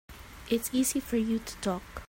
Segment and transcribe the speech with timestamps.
[0.49, 1.83] It's easy for you to talk.